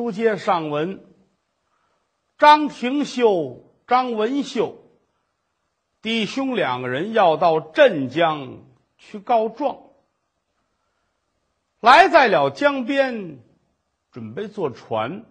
[0.00, 1.04] 书接上文，
[2.38, 4.82] 张廷秀、张文秀
[6.00, 8.62] 弟兄两个人要到镇江
[8.96, 9.90] 去告状，
[11.80, 13.40] 来在了江边，
[14.10, 15.26] 准备坐船。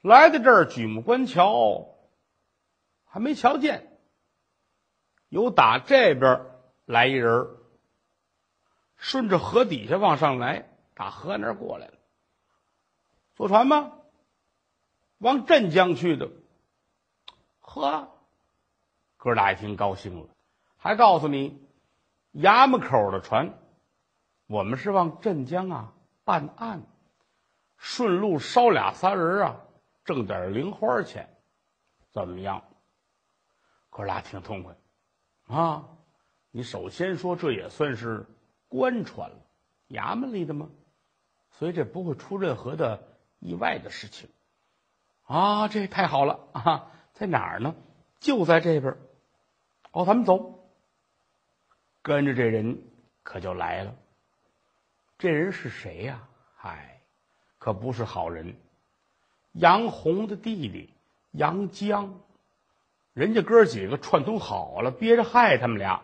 [0.00, 1.94] 来到这儿，举目观瞧，
[3.04, 3.96] 还没瞧见，
[5.28, 6.44] 有打这边
[6.86, 7.46] 来一人
[8.96, 11.97] 顺着河底下往上来，打河那儿过来了。
[13.38, 13.92] 坐船吗？
[15.18, 16.28] 往镇江去的。
[17.60, 18.10] 呵，
[19.16, 20.26] 哥俩一听高兴了，
[20.76, 21.64] 还告诉你，
[22.32, 23.54] 衙门口的船，
[24.48, 25.92] 我们是往镇江啊
[26.24, 26.82] 办案，
[27.76, 29.60] 顺路捎俩仨人啊，
[30.04, 31.32] 挣点零花钱，
[32.10, 32.64] 怎么样？
[33.88, 34.76] 哥俩挺痛快
[35.46, 35.90] 啊！
[36.50, 38.26] 你首先说这也算是
[38.66, 39.36] 官船了，
[39.90, 40.68] 衙门里的吗？
[41.52, 44.28] 所以这不会出任何的意外的事情
[45.26, 45.68] 啊！
[45.68, 46.90] 这太好了啊！
[47.12, 47.74] 在哪儿呢？
[48.20, 48.96] 就在这边。
[49.92, 50.68] 哦，咱们走。
[52.02, 52.82] 跟着这人
[53.22, 53.94] 可就来了。
[55.18, 56.28] 这人是谁呀？
[56.56, 57.00] 嗨，
[57.58, 58.56] 可不是好人。
[59.52, 60.94] 杨红的弟弟
[61.32, 62.20] 杨江，
[63.12, 66.02] 人家哥几个串通好了，憋着害他们俩。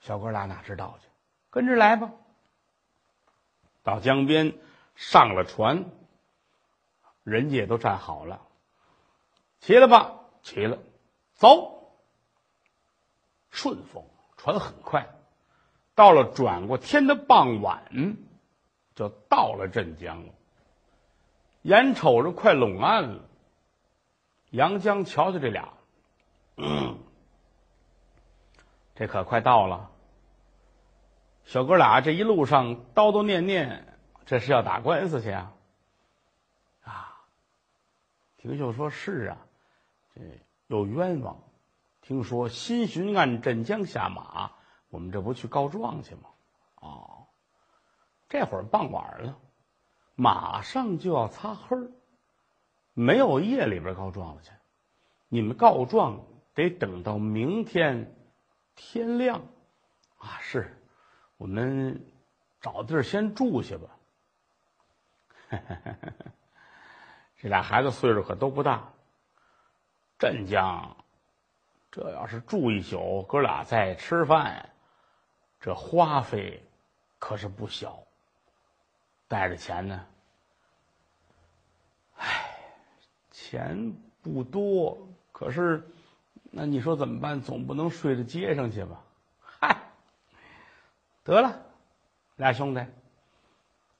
[0.00, 1.08] 小哥俩哪知道去？
[1.50, 2.12] 跟着来吧。
[3.82, 4.54] 到江边
[4.94, 5.84] 上了船，
[7.22, 8.40] 人家也都站好了。
[9.60, 10.20] 齐了吧？
[10.42, 10.78] 齐了，
[11.34, 11.80] 走。
[13.50, 14.04] 顺风，
[14.38, 15.08] 船很快，
[15.94, 18.16] 到了转过天的傍晚，
[18.94, 20.32] 就到了镇江了。
[21.60, 23.20] 眼瞅着快拢岸了，
[24.50, 25.74] 杨江瞧瞧这俩，
[28.94, 29.90] 这可快到了。
[31.44, 35.30] 小哥俩这一路上叨叨念念，这是要打官司去！
[35.30, 35.51] 啊，
[38.42, 39.46] 廷秀说是啊，
[40.16, 40.20] 这
[40.66, 41.40] 有冤枉。
[42.00, 44.50] 听说新巡按镇江下马，
[44.88, 46.28] 我们这不去告状去吗？
[46.74, 47.28] 哦，
[48.28, 49.38] 这会儿傍晚了，
[50.16, 51.92] 马上就要擦黑儿，
[52.94, 54.50] 没有夜里边告状了去。
[55.28, 58.12] 你们告状得等到明天
[58.74, 59.40] 天亮
[60.18, 60.40] 啊！
[60.40, 60.84] 是，
[61.36, 62.12] 我们
[62.60, 63.96] 找地儿先住下吧。
[67.42, 68.88] 这俩孩子岁数可都不大，
[70.16, 70.96] 镇江。
[71.90, 74.70] 这要是住一宿，哥俩再吃饭，
[75.58, 76.62] 这花费
[77.18, 77.98] 可是不小。
[79.26, 80.06] 带着钱呢，
[82.16, 82.56] 唉，
[83.32, 83.92] 钱
[84.22, 84.96] 不多，
[85.32, 85.82] 可是
[86.44, 87.40] 那你说怎么办？
[87.40, 89.02] 总不能睡在街上去吧？
[89.40, 89.76] 嗨，
[91.24, 91.60] 得了，
[92.36, 92.86] 俩兄弟，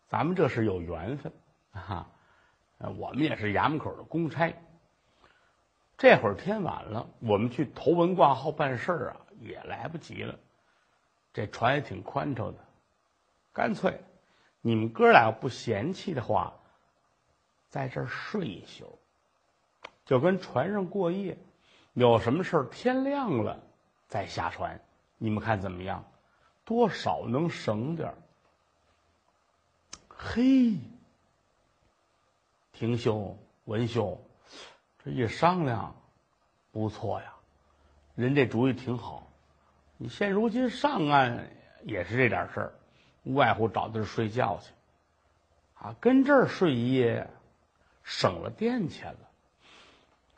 [0.06, 1.32] 咱们这是有缘分
[1.72, 2.06] 啊！
[2.90, 4.54] 我们也是衙门口的公差。
[5.98, 10.38] 这会儿天晚了，我们去投文挂号办事儿啊，也来不及了。
[11.32, 12.58] 这船也挺宽敞的，
[13.52, 14.00] 干脆
[14.60, 16.54] 你们哥俩不嫌弃的话，
[17.68, 18.98] 在这儿睡一宿，
[20.04, 21.38] 就跟船上过夜。
[21.94, 23.60] 有什么事儿，天亮了
[24.08, 24.80] 再下船，
[25.18, 26.04] 你们看怎么样？
[26.64, 28.14] 多少能省点儿。
[30.08, 30.76] 嘿，
[32.72, 34.20] 廷兄、文兄。
[35.04, 35.94] 这一商量，
[36.70, 37.34] 不错呀，
[38.14, 39.26] 人这主意挺好。
[39.96, 41.50] 你现如今上岸
[41.84, 42.74] 也是这点事儿，
[43.24, 44.72] 无外乎找地儿睡觉去。
[45.74, 47.28] 啊，跟这儿睡一夜，
[48.04, 49.18] 省了电钱了。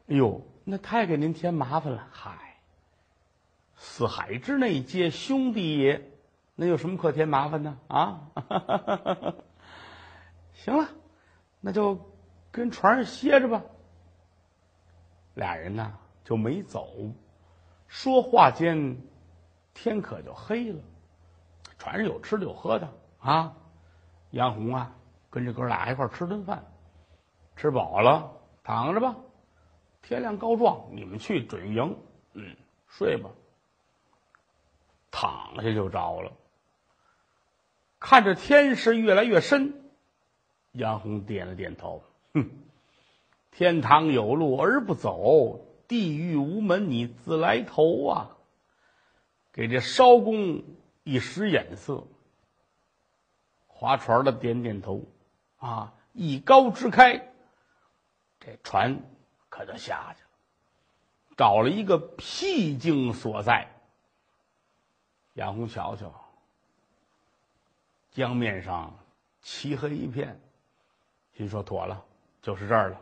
[0.09, 2.09] 哎呦，那太给您添麻烦了。
[2.11, 2.57] 嗨，
[3.77, 6.11] 四海之内皆兄弟也，
[6.55, 8.31] 那有什么可添麻烦的啊？
[10.55, 10.89] 行了，
[11.61, 12.14] 那就
[12.55, 13.65] 跟船上歇着吧。
[15.35, 16.89] 俩人呢就没走，
[17.89, 18.97] 说话间，
[19.75, 20.81] 天可就黑了。
[21.79, 23.57] 船上有吃的有喝的啊，
[24.31, 24.95] 杨红啊
[25.31, 26.65] 跟这哥俩一块吃顿饭，
[27.57, 28.31] 吃饱了
[28.63, 29.17] 躺着吧，
[30.01, 31.99] 天亮告状，你们去准赢。
[32.35, 32.57] 嗯，
[32.87, 33.31] 睡吧。
[35.11, 36.31] 躺下就着了，
[37.99, 39.91] 看着天是越来越深，
[40.71, 42.01] 杨红点了点头，
[42.35, 42.51] 哼。
[43.51, 48.37] 天堂有路而不走，地狱无门你自来投啊！
[49.53, 50.65] 给这艄公
[51.05, 52.05] 一使眼色，
[53.69, 55.05] 划船的点点头，
[55.59, 57.33] 啊，一篙支开，
[58.41, 59.01] 这船
[59.49, 60.31] 可就下去了，
[61.37, 63.71] 找了一个僻静所在。
[65.35, 66.13] 杨红瞧瞧，
[68.11, 68.99] 江面上
[69.41, 70.41] 漆黑一片，
[71.37, 72.05] 心说妥了，
[72.45, 73.01] 就是这儿了。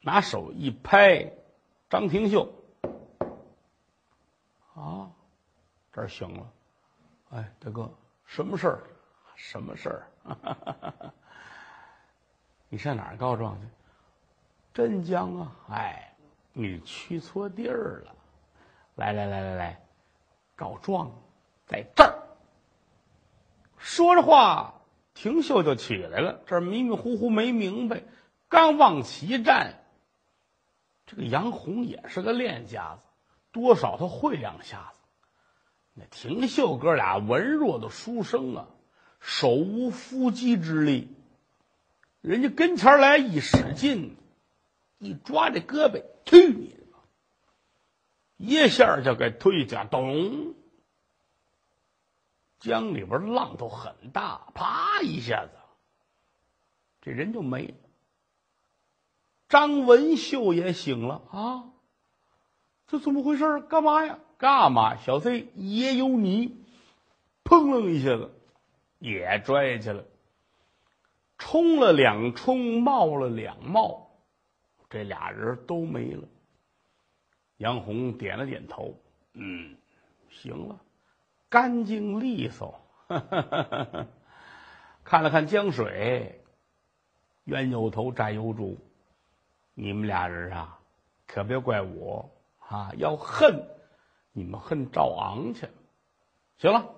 [0.00, 1.28] 拿手一拍，
[1.90, 2.48] 张廷秀，
[4.76, 5.10] 啊，
[5.92, 6.52] 这儿醒了。
[7.30, 7.92] 哎，大哥，
[8.24, 8.82] 什么事儿？
[9.34, 10.06] 什么事儿？
[12.68, 13.66] 你上哪儿告状去？
[14.72, 15.52] 镇江啊！
[15.70, 16.14] 哎，
[16.52, 18.14] 你去错地儿了。
[18.94, 19.82] 来来来来来，
[20.54, 21.10] 告状，
[21.66, 22.14] 在这儿。
[23.76, 24.72] 说着话，
[25.20, 26.42] 廷秀就起来了。
[26.46, 28.04] 这迷迷糊糊没明白，
[28.48, 29.82] 刚往起站，
[31.06, 33.02] 这个杨红也是个练家子，
[33.50, 35.00] 多少他会两下子。
[35.94, 38.68] 那廷秀哥俩文弱的书生啊，
[39.18, 41.08] 手无缚鸡之力，
[42.20, 44.16] 人家跟前来一使劲，
[44.98, 47.00] 一抓这胳膊，去你的吧！
[48.36, 50.54] 一下就给推下，咚！
[52.58, 55.52] 江里边浪头很大，啪一下子，
[57.00, 57.74] 这人就没了。
[59.48, 61.70] 张文秀也醒了啊！
[62.86, 63.60] 这怎么回事？
[63.60, 64.18] 干嘛呀？
[64.36, 64.96] 干嘛？
[64.96, 66.56] 小贼也有你！
[67.44, 68.30] 砰楞一下子，
[68.98, 70.04] 也拽去了。
[71.38, 74.10] 冲了两冲，冒了两冒，
[74.90, 76.28] 这俩人都没了。
[77.56, 78.94] 杨红点了点头，
[79.32, 79.76] 嗯，
[80.30, 80.78] 行了。
[81.48, 82.80] 干净利索，
[85.04, 86.44] 看了看江水，
[87.44, 88.78] 冤有头债有主，
[89.74, 90.78] 你们俩人啊，
[91.26, 92.92] 可别怪我啊！
[92.96, 93.66] 要恨，
[94.32, 95.68] 你们恨赵昂去。
[96.58, 96.90] 行了，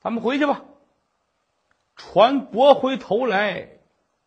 [0.00, 0.62] 咱们回去吧。
[1.96, 3.68] 船拨回头来，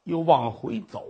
[0.03, 1.07] 又往回走。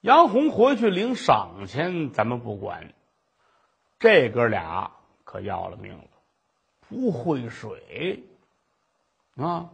[0.00, 2.94] 杨红回去领赏钱，咱们不管。
[3.98, 4.92] 这哥俩
[5.24, 6.04] 可要了命了。
[6.92, 8.22] 不会水
[9.36, 9.70] 啊！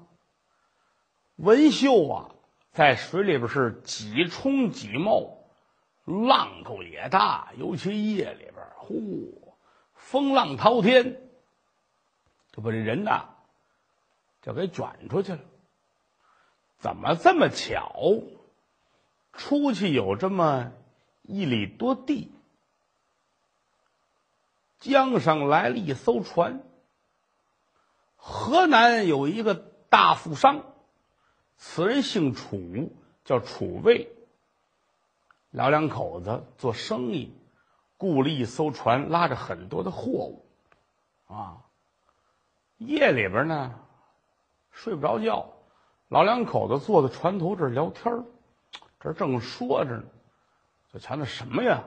[1.35, 2.31] 文秀啊，
[2.70, 5.37] 在水里边是几冲几冒，
[6.05, 9.56] 浪头也大，尤其夜里边，呼，
[9.94, 11.20] 风浪滔天，
[12.53, 13.31] 就把这人呐
[14.41, 15.41] 就给卷出去了。
[16.79, 18.23] 怎么这么巧？
[19.32, 20.73] 出去有这么
[21.23, 22.31] 一里多地，
[24.79, 26.62] 江上来了一艘船。
[28.20, 30.65] 河南有一个大富商，
[31.56, 32.93] 此人姓楚，
[33.25, 34.12] 叫楚卫。
[35.50, 37.32] 老两口子做生意，
[37.97, 40.44] 雇了一艘船，拉着很多的货物，
[41.26, 41.65] 啊，
[42.76, 43.81] 夜里边呢
[44.73, 45.55] 睡不着觉，
[46.09, 48.25] 老两口子坐在船头这儿聊天
[49.00, 50.04] 这正说着呢，
[50.93, 51.85] 就瞧那什么呀，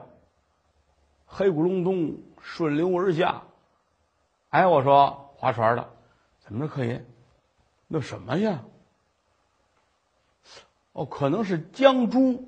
[1.26, 3.42] 黑咕隆咚顺流而下。
[4.48, 5.91] 哎，我说划船的。
[6.52, 7.02] 怎么着，可爷？
[7.88, 8.62] 那什么呀？
[10.92, 12.46] 哦，可能是江珠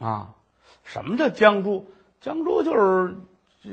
[0.00, 0.34] 啊？
[0.82, 1.88] 什么叫江珠？
[2.20, 3.16] 江珠就是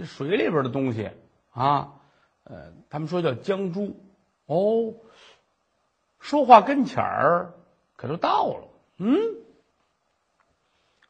[0.06, 1.10] 水里边的东西
[1.50, 1.96] 啊。
[2.44, 4.00] 呃，他们说叫江珠。
[4.46, 4.94] 哦，
[6.20, 7.56] 说话跟前儿
[7.96, 8.68] 可就到了。
[8.98, 9.18] 嗯，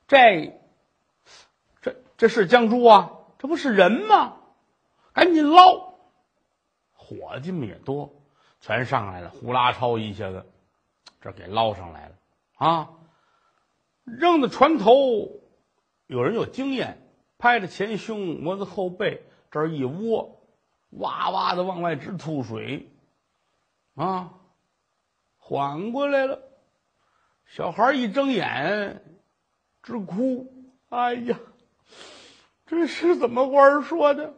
[0.07, 0.57] 这
[1.81, 3.11] 这这是江珠啊？
[3.37, 4.37] 这不是人吗？
[5.11, 5.86] 赶紧捞！
[7.07, 8.13] 伙计们也多，
[8.59, 10.45] 全上来了，呼啦超一下子，
[11.21, 12.15] 这给捞上来了
[12.57, 12.89] 啊！
[14.03, 15.39] 扔到船头，
[16.05, 20.41] 有人有经验，拍着前胸，摸着后背，这一窝，
[20.89, 22.91] 哇哇的往外直吐水
[23.95, 24.33] 啊！
[25.37, 26.41] 缓过来了，
[27.45, 29.01] 小孩一睁眼
[29.81, 30.53] 直哭，
[30.89, 31.39] 哎呀，
[32.65, 34.33] 这是怎么话说的？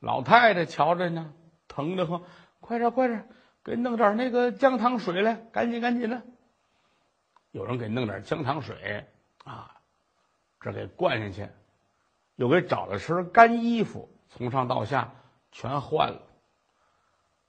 [0.00, 1.32] 老太太瞧着呢，
[1.66, 2.22] 疼得慌，
[2.60, 3.28] 快点快点，
[3.64, 6.22] 给弄点那个姜糖水来，赶紧赶紧的。
[7.50, 9.06] 有人给弄点姜糖水
[9.44, 9.80] 啊，
[10.60, 11.50] 这给灌下去，
[12.36, 15.14] 又给找了身干衣服，从上到下
[15.50, 16.22] 全换了。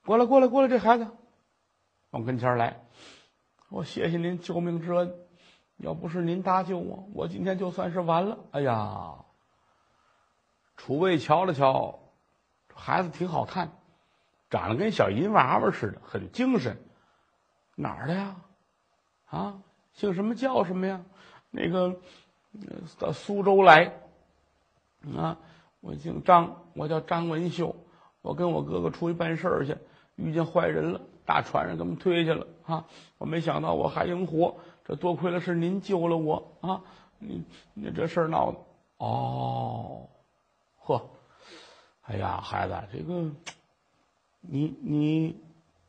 [0.04, 1.06] 过来过来过来，这孩子
[2.10, 2.80] 往跟前来，
[3.68, 5.14] 我谢谢您救命之恩，
[5.76, 8.38] 要不是您搭救我，我今天就算是完了。
[8.50, 9.24] 哎呀，
[10.76, 12.00] 楚卫瞧了瞧。
[12.80, 13.70] 孩子挺好看，
[14.48, 16.76] 长得跟小银娃娃似的，很精神。
[17.76, 18.36] 哪儿的呀？
[19.26, 21.02] 啊，姓什么叫什么呀？
[21.50, 21.94] 那个
[22.98, 23.92] 到苏州来。
[25.16, 25.36] 啊，
[25.80, 27.76] 我姓张，我叫张文秀。
[28.22, 29.76] 我跟我哥哥出去办事儿去，
[30.16, 32.46] 遇见坏人了，大船上给我们推下了。
[32.66, 32.84] 啊，
[33.18, 36.82] 我没想到我还能活，这多亏了是您救了我啊！
[37.18, 37.44] 你
[37.74, 38.58] 你这事儿闹的，
[38.98, 40.08] 哦，
[40.78, 41.10] 呵。
[42.10, 43.30] 哎呀，孩子，这个，
[44.40, 45.40] 你你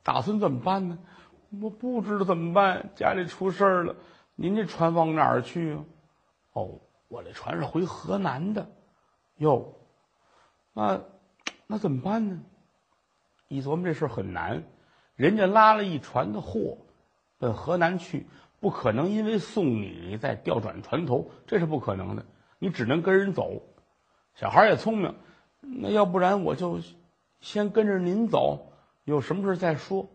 [0.03, 0.99] 打算怎么办呢？
[1.59, 3.95] 我不知道怎么办，家里出事儿了。
[4.35, 5.83] 您这船往哪儿去啊？
[6.53, 8.69] 哦，我这船是回河南的。
[9.37, 9.73] 哟，
[10.73, 11.01] 那
[11.65, 12.39] 那怎么办呢？
[13.47, 14.63] 一琢磨这事儿很难，
[15.15, 16.77] 人家拉了一船的货
[17.39, 18.27] 奔河南去，
[18.59, 22.23] 不可能因为送你再调转船头，这是不可能的。
[22.59, 23.63] 你只能跟人走。
[24.35, 25.15] 小孩也聪明，
[25.61, 26.81] 那要不然我就
[27.39, 30.09] 先跟着您走，有什么事再说。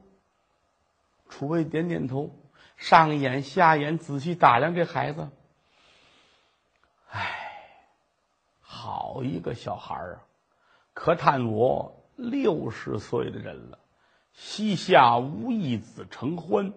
[1.29, 2.31] 楚卫点点头，
[2.77, 5.29] 上眼下眼，仔细打量这孩子。
[7.11, 7.31] 唉，
[8.61, 10.23] 好一个小孩儿啊！
[10.93, 13.79] 可叹我六十岁的人了，
[14.33, 16.73] 膝下无一子承欢，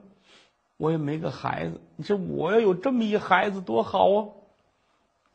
[0.77, 1.79] 我也没个孩子。
[1.95, 4.27] 你说我要有这么一孩子多好啊！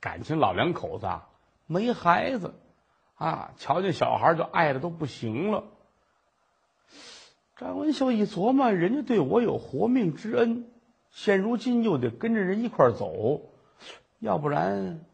[0.00, 1.29] 感情老两口子啊，
[1.67, 2.55] 没孩子
[3.14, 5.64] 啊，瞧见小孩就爱的都不行了。
[7.56, 10.66] 张文秀一琢磨，人家对我有活命之恩，
[11.11, 13.42] 现如今又得跟着人一块走，
[14.18, 15.04] 要不然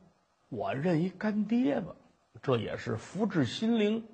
[0.48, 1.94] 我认一干爹吧，
[2.42, 4.06] 这也是福至心灵，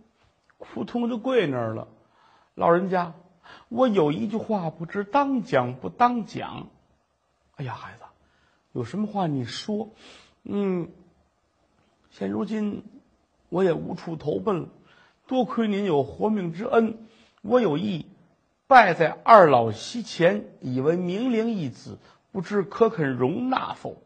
[0.58, 1.86] 扑通就跪那儿了。
[2.54, 3.14] 老人家，
[3.68, 6.68] 我有一句话不知当讲不当讲。
[7.54, 8.02] 哎呀，孩子，
[8.72, 9.90] 有什么话你说。
[10.42, 10.90] 嗯，
[12.10, 12.82] 现如今
[13.48, 14.68] 我也无处投奔了，
[15.26, 16.98] 多亏您有活命之恩，
[17.42, 18.06] 我有意。
[18.68, 21.98] 拜在二老膝前，以为明灵一子，
[22.32, 24.02] 不知可肯容纳否？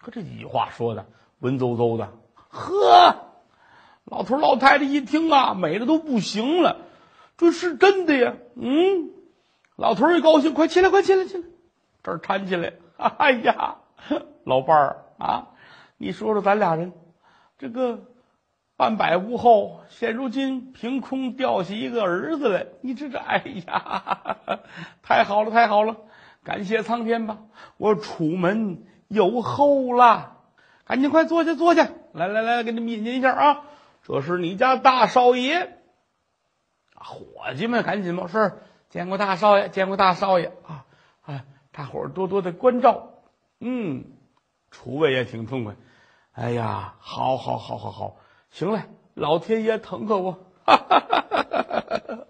[0.00, 1.06] 可这几句话说的
[1.40, 2.12] 文绉绉的，
[2.48, 3.16] 呵，
[4.04, 6.82] 老头老太太一听啊，美的都不行了，
[7.36, 8.34] 这是真的呀！
[8.54, 9.10] 嗯，
[9.74, 11.42] 老头一高兴，快起来，快起来，起来，
[12.04, 12.74] 这儿搀起来。
[12.96, 13.78] 哎呀，
[14.44, 15.48] 老伴儿啊，
[15.96, 16.92] 你说说咱俩人，
[17.58, 18.13] 这个。
[18.76, 24.38] 半百屋后，现如今凭空掉下一个儿子来，你这这，哎呀，
[25.02, 25.96] 太好了，太好了！
[26.42, 27.38] 感谢苍天吧，
[27.76, 30.38] 我楚门有后了，
[30.84, 33.62] 赶紧快坐下，坐下，来来来，给你们引荐一下啊，
[34.02, 35.78] 这是你家大少爷。
[36.96, 40.84] 伙计们，赶紧吧，是见过大少爷，见过大少爷啊！
[41.26, 43.10] 哎，大伙儿多多的关照。
[43.60, 44.04] 嗯，
[44.70, 45.76] 楚卫也挺痛快。
[46.32, 48.16] 哎呀，好好好好好。
[48.54, 50.38] 行了，老天爷疼可我。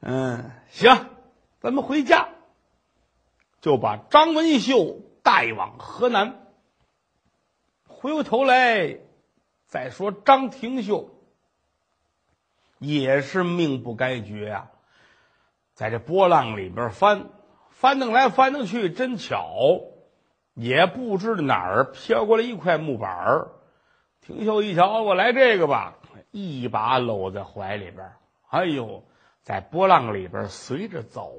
[0.00, 1.10] 嗯，行，
[1.60, 2.30] 咱们回家，
[3.60, 6.46] 就把张文秀带往河南。
[7.86, 9.00] 回过头来
[9.66, 11.10] 再说张廷秀，
[12.78, 14.70] 也是命不该绝啊，
[15.74, 17.28] 在这波浪里边翻，
[17.68, 19.82] 翻腾来翻腾去，真巧，
[20.54, 23.50] 也不知哪儿飘过来一块木板儿。
[24.26, 25.98] 廷秀一瞧，我来这个吧，
[26.30, 28.12] 一把搂在怀里边
[28.48, 29.04] 哎呦，
[29.42, 31.34] 在波浪里边随着走，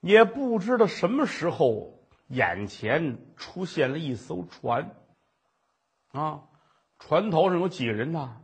[0.00, 1.98] 也不知道什么时候，
[2.28, 4.94] 眼前出现了一艘船。
[6.12, 6.42] 啊，
[7.00, 8.36] 船头上有几个人呢？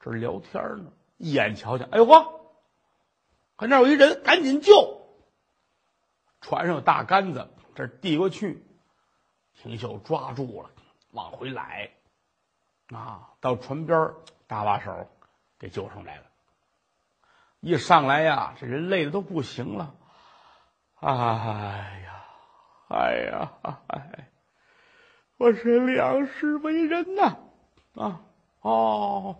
[0.00, 0.92] 这聊天呢。
[1.16, 2.40] 一眼瞧见，哎呦嚯，
[3.56, 5.06] 看那有一人，赶紧救！
[6.40, 8.64] 船上有大杆子，这递过去，
[9.52, 10.70] 廷秀抓住了，
[11.12, 11.90] 往回来。
[12.92, 14.10] 啊，到船边
[14.46, 15.08] 搭把手，
[15.58, 16.24] 给救上来了。
[17.60, 19.94] 一上来呀，这人累的都不行了。
[21.00, 22.24] 哎呀，
[22.88, 23.52] 哎呀，
[23.88, 24.30] 哎，
[25.36, 27.36] 我是两世为人呐！
[27.94, 28.20] 啊，
[28.60, 29.36] 哦，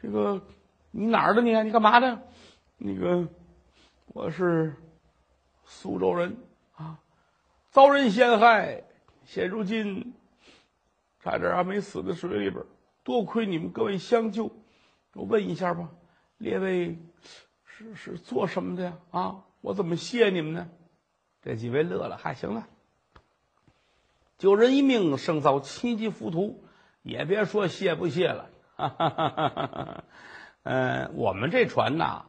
[0.00, 0.40] 这个
[0.90, 1.56] 你哪儿的你？
[1.62, 2.20] 你干嘛的？
[2.76, 3.26] 那个
[4.06, 4.76] 我是
[5.64, 6.36] 苏州人
[6.76, 6.98] 啊，
[7.70, 8.82] 遭人陷害，
[9.24, 10.14] 现如今
[11.20, 12.64] 差点还没死在水里边。
[13.04, 14.50] 多亏你们各位相救，
[15.14, 15.90] 我问一下吧，
[16.38, 16.98] 列位
[17.64, 18.98] 是是做什么的呀？
[19.10, 20.68] 啊，我怎么谢你们呢？
[21.42, 22.68] 这几位乐了，嗨行了，
[24.38, 26.62] 救人一命胜造七级浮屠，
[27.02, 28.48] 也别说谢不谢了。
[30.62, 32.26] 嗯， 我们这船呐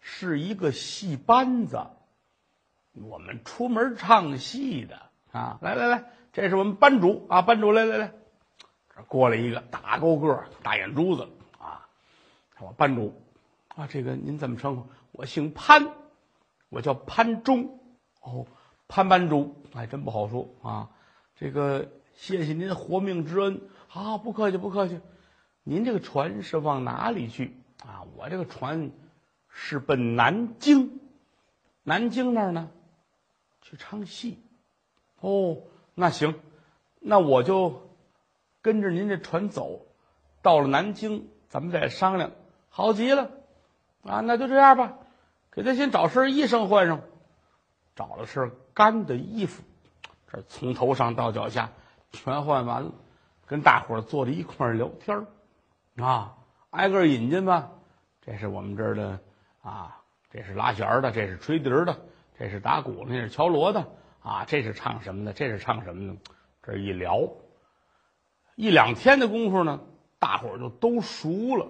[0.00, 1.80] 是一个戏班子，
[2.92, 5.00] 我们出门唱戏的
[5.32, 5.58] 啊。
[5.62, 8.12] 来来来，这是我们班主啊，班主来来来。
[9.08, 11.88] 过来一个大高个大眼珠子啊！
[12.60, 13.20] 我班主
[13.74, 14.86] 啊，这个您怎么称呼？
[15.10, 15.92] 我姓潘，
[16.68, 17.80] 我叫潘忠。
[18.20, 18.46] 哦，
[18.86, 20.90] 潘班主，还真不好说啊。
[21.36, 23.60] 这个谢谢您活命之恩。
[23.88, 25.00] 好，不客气，不客气。
[25.64, 28.06] 您这个船是往哪里去啊？
[28.16, 28.92] 我这个船
[29.48, 31.00] 是奔南京，
[31.82, 32.70] 南京那儿呢，
[33.60, 34.38] 去唱戏。
[35.20, 35.58] 哦，
[35.94, 36.38] 那行，
[37.00, 37.83] 那我就。
[38.64, 39.82] 跟着您这船走，
[40.40, 42.30] 到了南京，咱们再商量。
[42.70, 43.30] 好极了，
[44.04, 44.94] 啊，那就这样吧。
[45.52, 47.02] 给他先找身衣裳换上，
[47.94, 49.62] 找了身干的衣服，
[50.32, 51.72] 这从头上到脚下
[52.10, 52.92] 全换完了，
[53.44, 55.26] 跟大伙坐在一块聊天
[55.96, 56.38] 啊，
[56.70, 57.70] 挨个引进吧。
[58.22, 59.20] 这是我们这儿的
[59.60, 61.94] 啊，这是拉弦的，这是吹笛的，
[62.38, 63.86] 这是打鼓，那是敲锣的
[64.22, 66.18] 啊，这是唱什么的，这是唱什么的。
[66.62, 67.28] 这一聊，
[68.54, 69.80] 一两天的功夫呢，
[70.18, 71.68] 大伙儿就都熟了。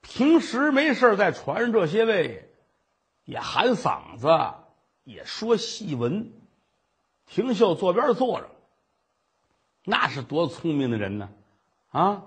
[0.00, 2.50] 平时没事在船上这些位
[3.24, 4.54] 也喊嗓子，
[5.04, 6.32] 也说戏文。
[7.26, 8.50] 廷秀坐边坐着，
[9.84, 11.30] 那是多聪明的人呢！
[11.90, 12.24] 啊，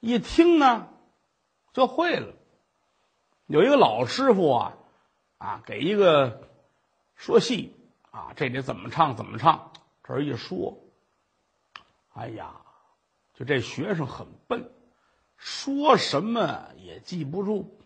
[0.00, 0.88] 一听呢
[1.72, 2.34] 就会了。
[3.46, 4.74] 有一个老师傅啊，
[5.38, 6.48] 啊，给一个
[7.16, 7.74] 说戏
[8.10, 9.72] 啊，这得怎么唱怎么唱，
[10.04, 10.78] 这一说，
[12.12, 12.54] 哎呀，
[13.38, 14.72] 就这学生很笨，
[15.36, 17.78] 说什么也记不住。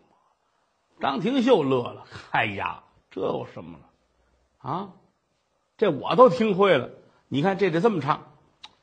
[0.99, 4.71] 张廷秀乐了，哎呀，这有什么了？
[4.71, 4.93] 啊，
[5.77, 6.89] 这我都听会了。
[7.29, 8.33] 你看这得这么唱，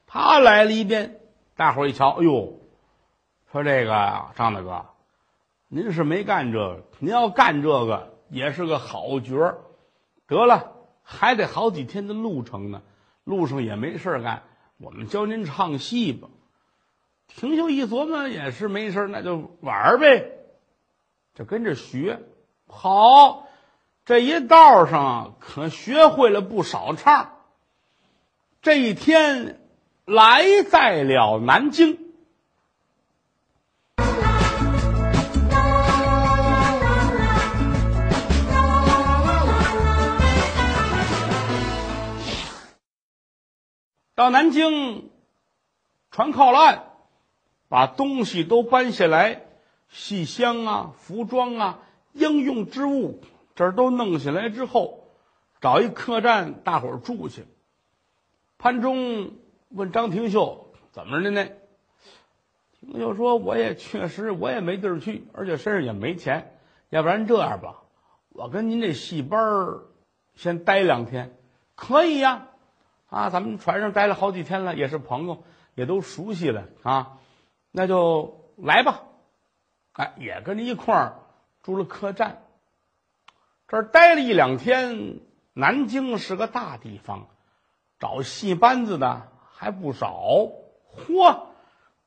[0.05, 1.19] 他来了一遍，
[1.55, 2.59] 大伙一瞧，哎呦，
[3.51, 4.85] 说这个张大哥。
[5.69, 9.61] 您是没干这个，您要干这个也是个好角儿。
[10.27, 12.83] 得了，还得好几天的路程呢，
[13.23, 14.43] 路上也没事干。
[14.77, 16.29] 我们教您唱戏吧。
[17.35, 20.31] 廷秀一琢磨，也是没事那就玩呗，
[21.35, 22.19] 就跟着学。
[22.67, 23.47] 好，
[24.03, 27.31] 这一道上可学会了不少唱。
[28.61, 29.61] 这一天
[30.05, 31.97] 来在了南京。
[44.13, 45.09] 到南京，
[46.11, 46.88] 船靠了岸，
[47.69, 49.43] 把东西都搬下来，
[49.87, 51.79] 戏箱啊、服装啊、
[52.13, 53.21] 应用之物，
[53.55, 55.05] 这儿都弄下来之后，
[55.61, 57.45] 找一客栈，大伙儿住去。
[58.57, 59.31] 潘忠
[59.69, 61.47] 问张廷秀：“怎么着呢？”
[62.81, 66.57] 廷秀说：“我也确实，我也没地儿去，而且身上也没钱。
[66.89, 67.83] 要不然这样吧，
[68.29, 69.81] 我跟您这戏班儿
[70.35, 71.37] 先待两天，
[71.75, 72.47] 可以呀。”
[73.09, 77.17] 啊，咱们船上待了好几天了，也是朋友，也都熟悉了啊，
[77.71, 79.03] 那就来吧。
[79.93, 81.19] 哎，也跟着一块儿
[81.61, 82.43] 住了客栈。
[83.67, 85.19] 这儿待了一两天，
[85.53, 87.27] 南京是个大地方，
[87.99, 90.19] 找戏班子的还不少。
[90.95, 91.41] 嚯，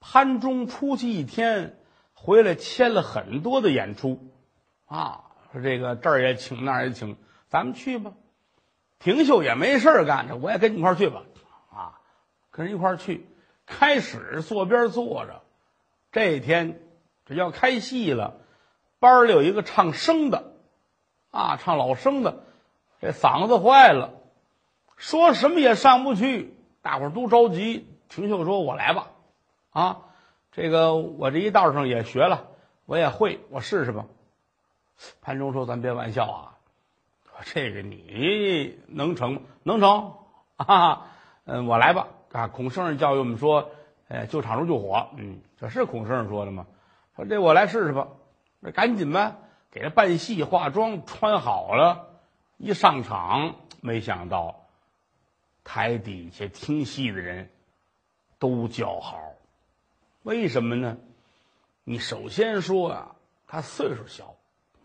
[0.01, 1.79] 潘忠出去一天，
[2.15, 4.33] 回来签了很多的演出，
[4.87, 7.17] 啊，说这个这儿也请，那儿也请，
[7.49, 8.13] 咱们去吧。
[8.99, 11.23] 廷秀也没事干，这我也跟你一块儿去吧，
[11.71, 12.01] 啊，
[12.51, 13.29] 跟人一块儿去。
[13.65, 15.43] 开始坐边坐着，
[16.13, 16.81] 这一天
[17.25, 18.37] 这要开戏了，
[19.01, 20.53] 班里有一个唱生的，
[21.31, 22.45] 啊，唱老生的，
[23.01, 24.13] 这嗓子坏了，
[24.97, 27.89] 说什么也上不去，大伙儿都着急。
[28.09, 29.09] 廷秀说：“我来吧，
[29.71, 30.03] 啊，
[30.53, 32.47] 这个我这一道上也学了，
[32.85, 34.05] 我也会，我试试吧。”
[35.23, 36.49] 潘忠说：“咱别玩笑啊。”
[37.47, 40.13] 这个你能成能成
[40.57, 41.07] 啊？
[41.45, 42.47] 嗯，我来吧啊！
[42.49, 43.71] 孔圣人教育我们说，
[44.09, 45.09] 呃，救场如救火。
[45.17, 46.67] 嗯，这是孔圣人说的吗？
[47.15, 48.09] 说这我来试试吧。
[48.59, 49.37] 那赶紧吧，
[49.71, 52.19] 给他扮戏、化妆、穿好了，
[52.57, 54.67] 一上场，没想到
[55.63, 57.49] 台底下听戏的人
[58.41, 59.21] 都叫好。
[60.25, 60.97] 为什么呢？
[61.85, 64.35] 你首先说啊，他岁数小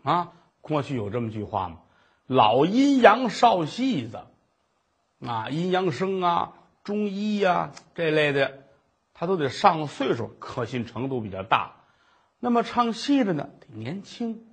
[0.04, 0.32] 啊。
[0.60, 1.80] 过去有这么句话吗？
[2.28, 4.20] 老阴阳少戏子，
[5.26, 6.52] 啊，阴阳生啊，
[6.84, 8.57] 中医呀这类的，
[9.18, 11.72] 他都得上了岁数，可信程度比较大。
[12.38, 14.46] 那么唱戏的呢，得年轻，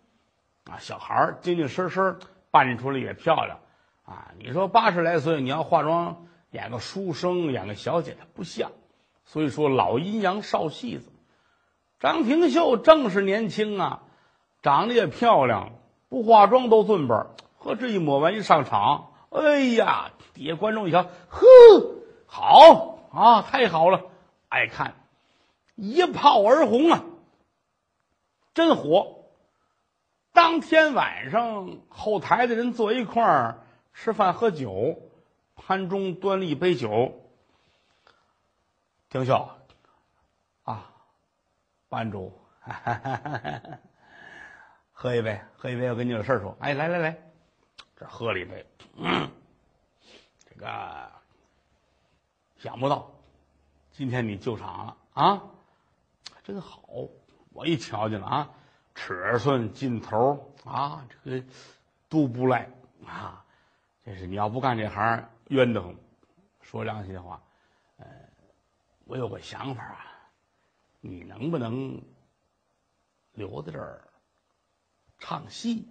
[0.63, 2.17] 啊，小孩儿精精神神，
[2.49, 3.59] 扮出来也漂亮，
[4.05, 8.71] 啊，你说八十来岁，你要化妆演个书生，演个小姐，他不像。
[9.23, 11.11] 所以说，老阴阳少戏子，
[11.99, 14.01] 张廷秀正是年轻啊，
[14.63, 15.73] 长得也漂亮，
[16.09, 17.27] 不化妆都俊本
[17.59, 21.45] 呵这一抹完一上场，哎呀，底下观众一瞧，呵，
[22.25, 24.05] 好啊，太好了，
[24.49, 24.95] 爱看，
[25.75, 27.03] 一炮而红啊，
[28.53, 29.23] 真火。
[30.31, 35.01] 当天晚上，后台的人坐一块儿吃饭喝酒，
[35.55, 37.21] 潘忠端了一杯酒，
[39.09, 39.49] 丁秀
[40.63, 40.91] 啊，
[41.87, 42.37] 班主，
[44.91, 47.17] 喝一杯，喝一杯，我跟你有事说，哎，来来来。
[47.97, 48.65] 这喝了一杯，
[48.97, 49.31] 嗯，
[50.49, 51.09] 这个
[52.57, 53.09] 想不到
[53.97, 55.41] 今天你救场了啊，
[56.43, 56.81] 真好！
[57.53, 58.49] 我一瞧见了啊，
[58.93, 61.45] 尺寸劲头啊，这个
[62.09, 62.69] 都不赖
[63.05, 63.45] 啊。
[64.03, 65.95] 这是你要不干这行，冤得很。
[66.61, 67.41] 说良心话，
[67.95, 68.05] 呃，
[69.05, 70.05] 我有个想法啊，
[70.99, 72.01] 你能不能
[73.31, 74.09] 留在这儿
[75.19, 75.87] 唱戏？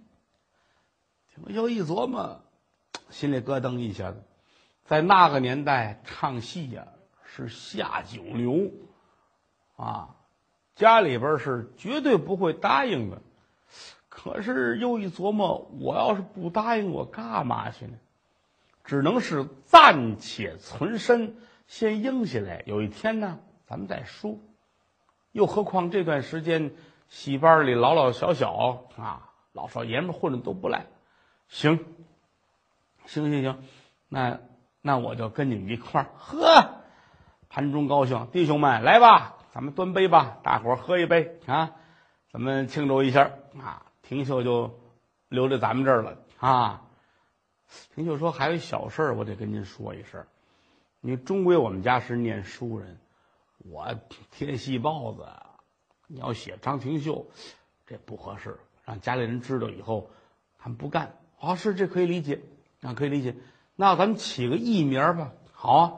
[1.33, 2.39] 挺秀一琢磨，
[3.09, 4.23] 心里咯噔一下子。
[4.83, 6.87] 在那个年代，唱戏呀
[7.35, 8.71] 是下九流
[9.75, 10.15] 啊，
[10.75, 13.21] 家里边是绝对不会答应的。
[14.07, 17.97] 可是又一琢磨，我要是不答应，我干嘛去呢？
[18.85, 21.35] 只能是暂且存身，
[21.67, 22.63] 先应下来。
[22.65, 24.37] 有一天呢，咱们再说。
[25.33, 26.71] 又何况这段时间
[27.09, 30.85] 戏班里老老小小啊，老少爷们混的都不赖。
[31.49, 31.83] 行，
[33.05, 33.61] 行行行，
[34.07, 34.39] 那
[34.81, 36.84] 那我就跟你们一块儿喝。
[37.55, 41.71] 盘中高兴，弟兄们来吧，咱们端杯吧，大伙儿喝一杯啊，
[42.29, 43.81] 咱们庆祝一下啊。
[44.01, 44.77] 廷秀就
[45.29, 46.81] 留在咱们这儿了啊。
[47.93, 50.21] 廷秀说：“还有小事儿，我得跟您说一声。
[50.99, 52.99] 你终归我们家是念书人，
[53.59, 53.87] 我
[54.31, 55.25] 贴戏报子，
[56.07, 57.25] 你要写张廷秀，
[57.87, 60.09] 这不合适，让家里人知道以后，
[60.59, 61.17] 他们不干。
[61.39, 62.41] 啊，是这可以理解，
[62.81, 63.33] 啊可以理解。
[63.77, 65.31] 那咱们起个艺名吧。
[65.53, 65.93] 好啊，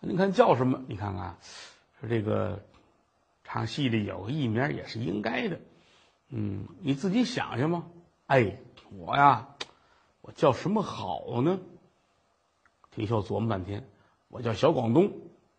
[0.00, 0.82] 您看叫什么？
[0.88, 1.38] 你看看，
[2.00, 2.64] 说这个
[3.44, 5.60] 唱戏的有个艺名也是应该的。
[6.28, 7.84] 嗯，你自己想想吧。
[8.26, 8.58] 哎，
[8.96, 9.48] 我呀。”
[10.22, 11.58] 我叫什么好呢？
[12.90, 13.88] 廷秀琢磨半天，
[14.28, 15.04] 我叫小广东。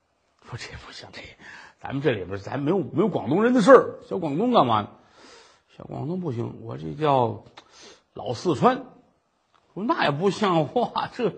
[0.46, 1.22] 说这不行，这
[1.80, 4.00] 咱们这里边咱没有没有广东人的事儿。
[4.08, 4.92] 小广东干嘛？
[5.76, 7.44] 小广东不行，我这叫
[8.14, 8.86] 老四川。
[9.74, 11.34] 说那也不像话，这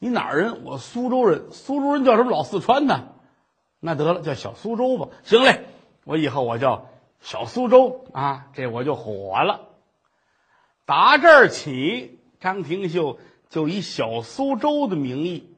[0.00, 0.64] 你哪儿人？
[0.64, 1.52] 我苏州人。
[1.52, 3.12] 苏州人叫什么老四川呢？
[3.78, 5.10] 那得了，叫小苏州吧。
[5.22, 5.66] 行嘞，
[6.04, 6.86] 我以后我叫
[7.20, 9.68] 小苏州啊，这我就火了。
[10.84, 12.18] 打这儿起。
[12.40, 13.18] 张廷秀
[13.50, 15.54] 就以小苏州的名义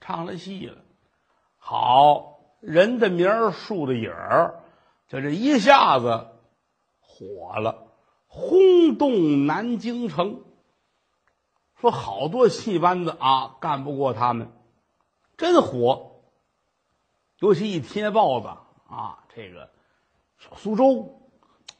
[0.00, 0.78] 唱了戏了，
[1.56, 4.56] 好人的名儿树的影儿，
[5.06, 6.26] 就这一下子
[6.98, 7.86] 火了，
[8.26, 10.40] 轰动南京城。
[11.86, 14.50] 说好多戏班子啊，干不过他们，
[15.36, 16.20] 真火。
[17.38, 18.48] 尤其一贴报子
[18.92, 19.70] 啊，这个
[20.36, 21.30] 小苏州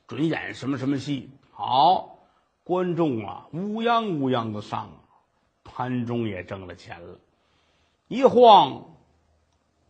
[0.06, 2.20] 准演什么什么戏，好。
[2.62, 4.90] 观众啊，乌泱乌泱的上，
[5.64, 7.18] 潘忠也挣了钱了。
[8.06, 8.84] 一晃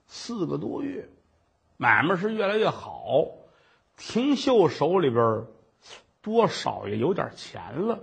[0.07, 1.11] 四个多月，
[1.77, 3.27] 买卖是越来越好。
[3.99, 5.45] 廷秀手里边
[6.23, 8.01] 多少也有点钱了，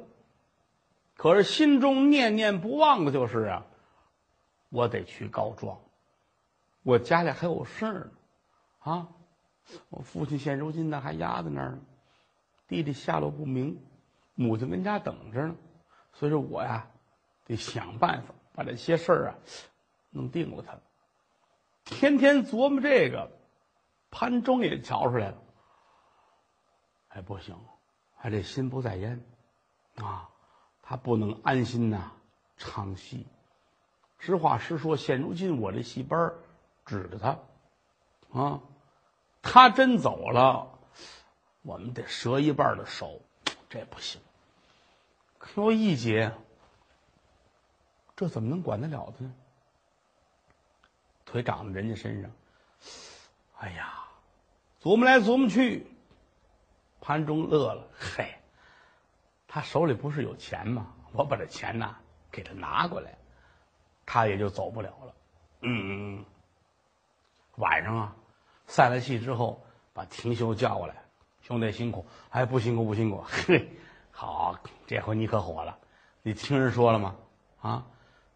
[1.15, 3.65] 可是心中念念不忘的就是啊，
[4.69, 5.79] 我得去告状，
[6.81, 8.11] 我家里还有事儿呢。
[8.79, 9.07] 啊，
[9.89, 11.81] 我父亲现如今呢还压在那儿呢，
[12.67, 13.81] 弟弟下落不明。
[14.35, 15.55] 母亲跟家等着呢，
[16.13, 16.89] 所以说我呀，
[17.45, 19.35] 得想办法把这些事儿啊
[20.09, 20.63] 弄定了。
[20.63, 20.75] 他
[21.85, 23.31] 天天琢磨这个，
[24.09, 25.37] 潘忠也瞧出来了。
[27.09, 27.55] 哎，不行，
[28.15, 29.23] 还这心不在焉
[29.97, 30.29] 啊，
[30.83, 32.11] 他不能安心呐
[32.57, 33.25] 唱戏。
[34.19, 36.31] 实话实说，现如今我这戏班
[36.85, 37.39] 指着他
[38.39, 38.61] 啊，
[39.41, 40.67] 他真走了，
[41.63, 43.19] 我们得折一半的手。
[43.69, 44.21] 这不行，
[45.39, 46.31] 可我一姐，
[48.15, 49.33] 这怎么能管得了他呢？
[51.25, 52.31] 腿长在人家身上，
[53.57, 54.03] 哎呀，
[54.81, 55.87] 琢磨来琢磨去，
[57.01, 58.35] 潘忠乐了，嘿，
[59.53, 60.87] 他手里不是有钱吗？
[61.11, 61.95] 我把这钱呐
[62.31, 63.15] 给他拿过来，
[64.03, 65.13] 他也就走不了了。
[65.61, 66.25] 嗯嗯，
[67.57, 68.15] 晚上啊，
[68.65, 69.63] 散了戏之后，
[69.93, 70.95] 把廷秀叫过来。
[71.43, 73.69] 兄弟辛苦，哎，不辛苦不辛苦，嘿，
[74.09, 75.77] 好，这回你可火了。
[76.23, 77.15] 你听人说了吗？
[77.61, 77.85] 啊，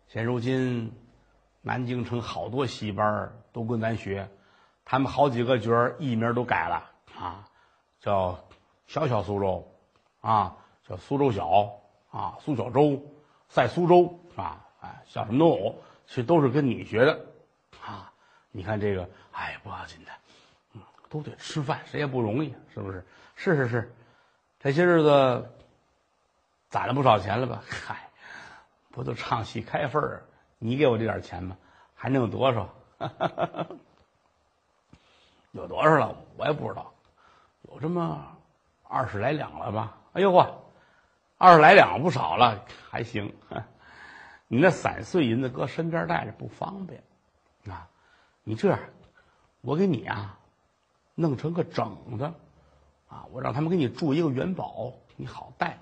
[0.09, 0.93] 现如今
[1.63, 4.29] 南京城好多戏班都跟咱学，
[4.85, 7.49] 他们好几个角儿艺名都改了啊，
[7.99, 8.37] 叫
[8.85, 9.67] 小小苏州，
[10.21, 11.71] 啊，叫苏州小，
[12.11, 13.01] 啊，苏小舟，
[13.49, 17.25] 赛苏州，啊，哎，像什么都有，其实都是跟你学的，
[17.85, 18.11] 啊，
[18.51, 20.11] 你看这个，哎，不要紧的。
[20.73, 23.05] 嗯都得吃饭，谁也不容易，是不是？
[23.35, 23.95] 是是是，
[24.59, 25.49] 这些日子
[26.69, 27.63] 攒了不少钱了吧？
[27.65, 28.09] 嗨，
[28.91, 30.25] 不都唱戏开份儿？
[30.59, 31.57] 你给我这点钱吗？
[31.95, 32.69] 还能有多少？
[35.53, 36.17] 有多少了？
[36.35, 36.93] 我也不知道，
[37.61, 38.37] 有这么
[38.83, 39.97] 二十来两了吧？
[40.11, 40.49] 哎呦嚯，
[41.37, 43.33] 二十来两不少了，还行。
[44.47, 47.03] 你那散碎银子搁身边带着不方便
[47.67, 47.87] 啊？
[48.43, 48.79] 你这样，
[49.61, 50.39] 我给你啊。
[51.19, 52.31] 弄成个整的，
[53.07, 53.25] 啊！
[53.31, 55.79] 我让他们给你铸一个元宝，你好带。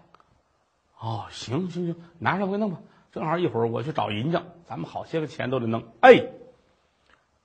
[0.97, 2.79] 哦，行行行，拿上给弄吧。
[3.11, 5.83] 正好一会儿我去找银匠，咱们好些个钱都得弄。
[5.99, 6.25] 哎，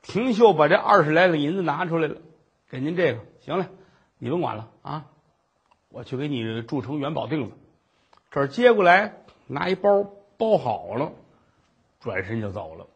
[0.03, 2.21] 廷秀把这二十来两银子拿出来了，
[2.69, 3.69] 给您这个行了，
[4.19, 5.07] 你甭管了啊，
[5.89, 7.57] 我去给你铸成元宝锭子。
[8.31, 9.15] 这接过来，
[9.47, 10.05] 拿一包
[10.37, 11.13] 包好了，
[11.99, 12.87] 转身就走了。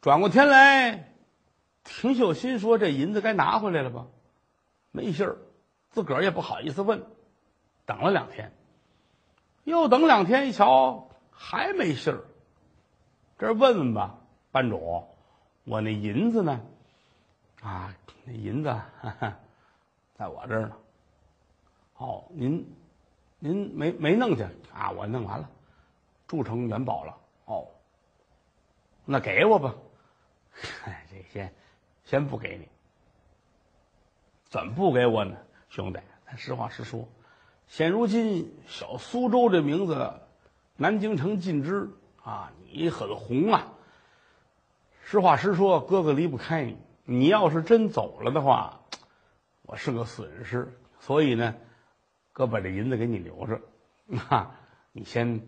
[0.00, 1.12] 转过天来，
[1.84, 4.06] 廷秀心说：“这银子该拿回来了吧？”
[4.90, 5.36] 没信儿，
[5.90, 7.04] 自个儿也不好意思问。
[7.84, 8.52] 等了两天，
[9.64, 12.24] 又等两天，一瞧还没信儿。
[13.38, 14.18] 这问问吧，
[14.50, 15.04] 班主，
[15.64, 16.60] 我那银子呢？
[17.62, 19.36] 啊，那银子哈哈
[20.14, 20.76] 在我这儿呢。
[21.96, 22.66] 哦，您
[23.38, 24.42] 您没没弄去
[24.74, 24.90] 啊？
[24.90, 25.48] 我弄完了，
[26.26, 27.16] 铸成元宝了。
[27.46, 27.66] 哦，
[29.04, 29.74] 那给我吧。
[30.84, 31.54] 哎， 这先
[32.04, 32.68] 先不给你，
[34.48, 35.36] 怎么不给我呢？
[35.68, 37.06] 兄弟，咱实话实说，
[37.68, 40.12] 现如今小苏州这名字，
[40.76, 41.90] 南京城尽知
[42.22, 43.72] 啊，你很红啊。
[45.04, 46.76] 实话实说，哥哥离不开你。
[47.04, 48.80] 你要是真走了的话，
[49.62, 50.76] 我是个损失。
[51.00, 51.54] 所以呢，
[52.38, 53.60] 哥把这银子给你留着，
[54.28, 54.54] 啊，
[54.92, 55.42] 你先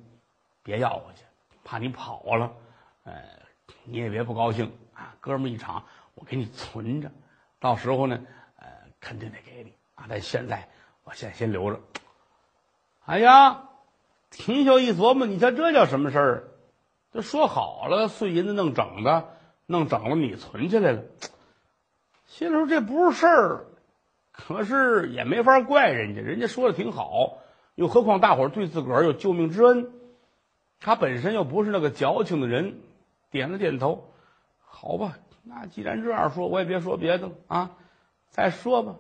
[0.64, 1.22] 别要回去，
[1.62, 2.52] 怕你跑了，
[3.04, 3.14] 呃，
[3.84, 5.14] 你也别不高兴啊。
[5.20, 5.84] 哥们一场，
[6.16, 7.12] 我给你存着，
[7.60, 8.20] 到时候呢，
[8.56, 8.66] 呃，
[8.98, 10.06] 肯定得给你啊。
[10.08, 10.68] 但现在
[11.04, 11.80] 我先先留着。
[13.04, 13.68] 哎呀，
[14.32, 16.48] 秦秀一琢磨，你瞧这叫什么事儿？
[17.12, 21.04] 这说好了，碎银子弄整的，弄整了你存起来了。
[22.26, 23.66] 心里说这不是事儿，
[24.46, 27.38] 可是也没法怪人家，人家说的挺好。
[27.74, 29.92] 又何况大伙儿对自个儿有救命之恩，
[30.80, 32.80] 他本身又不是那个矫情的人，
[33.30, 34.12] 点了点头。
[34.58, 37.70] 好吧，那既然这样说，我也别说别的了啊，
[38.28, 38.96] 再说吧。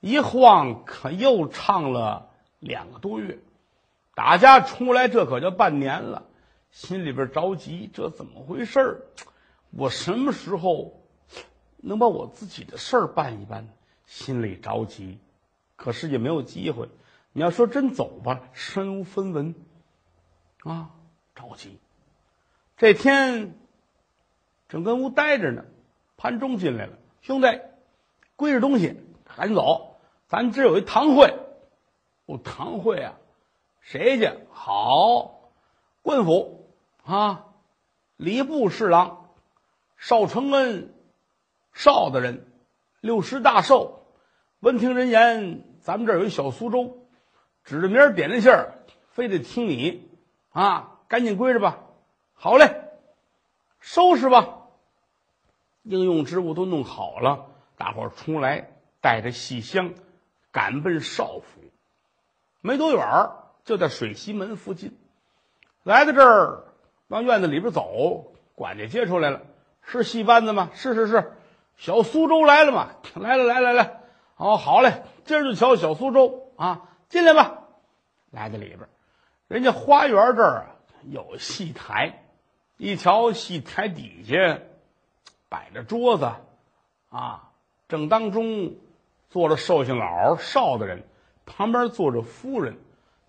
[0.00, 3.38] 一晃可又唱了两个多月，
[4.14, 6.24] 打家出来这可就半年了，
[6.70, 9.00] 心里边着急，这怎么回事儿？
[9.70, 11.02] 我什么时候
[11.78, 13.68] 能把我自己的事儿办一办呢？
[14.06, 15.18] 心里着急，
[15.76, 16.88] 可是也没有机会。
[17.32, 19.54] 你要说真走吧，身无分文
[20.62, 20.90] 啊，
[21.34, 21.78] 着急。
[22.76, 23.54] 这天。
[24.68, 25.64] 正跟屋待着呢，
[26.16, 26.98] 潘忠进来了。
[27.20, 27.60] 兄弟，
[28.34, 28.96] 归置东西，
[29.36, 30.00] 赶紧走。
[30.26, 31.38] 咱这有一堂会，
[32.24, 33.16] 哦，堂会啊，
[33.80, 34.28] 谁去？
[34.50, 35.52] 好，
[36.02, 36.68] 官府
[37.04, 37.46] 啊，
[38.16, 39.30] 礼部侍郎
[39.96, 40.92] 邵承恩，
[41.72, 42.44] 邵大人，
[43.00, 44.06] 六十大寿。
[44.60, 47.06] 闻听人言，咱们这儿有一小苏州，
[47.64, 48.74] 指着名儿点着信儿，
[49.10, 50.08] 非得听你
[50.50, 51.78] 啊，赶紧归置吧。
[52.34, 52.82] 好嘞。
[53.78, 54.66] 收拾吧，
[55.84, 59.94] 应用之物都弄好了，大伙儿出来带着戏箱，
[60.50, 61.60] 赶奔少府。
[62.62, 64.98] 没多远儿，就在水西门附近。
[65.84, 66.64] 来到这儿，
[67.06, 69.42] 往院子里边走，管家接出来了
[69.86, 71.32] ：“是戏班子吗？”“是是是，
[71.76, 74.00] 小苏州来了吗？”“来了来来来，
[74.36, 77.62] 哦，好嘞，今儿就瞧小苏州啊，进来吧。”
[78.30, 78.80] 来到里边，
[79.48, 80.66] 人家花园这儿
[81.04, 82.22] 有戏台。
[82.76, 84.58] 一瞧，戏台底下
[85.48, 86.30] 摆着桌子，
[87.08, 87.52] 啊，
[87.88, 88.74] 正当中
[89.30, 91.04] 坐着寿星老少的人，
[91.46, 92.76] 旁边坐着夫人，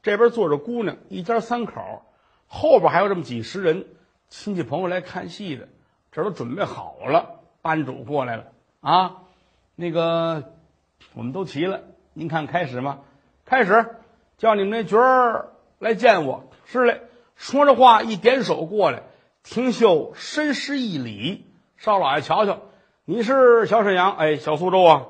[0.01, 2.03] 这边坐着姑娘，一家三口，
[2.47, 3.87] 后边还有这么几十人
[4.27, 5.69] 亲戚朋友来看戏的，
[6.11, 7.36] 这都准备好了。
[7.67, 8.45] 班主过来了
[8.79, 9.17] 啊，
[9.75, 10.53] 那个
[11.13, 11.81] 我们都齐了，
[12.13, 12.99] 您看开始吗？
[13.43, 13.97] 开始，
[14.37, 16.49] 叫你们那角儿来见我。
[16.63, 17.01] 是嘞，
[17.35, 19.03] 说着话一点手过来。
[19.43, 22.59] 廷秀深施一礼，少老爷瞧瞧，
[23.03, 25.07] 你是小沈阳，哎，小苏州啊。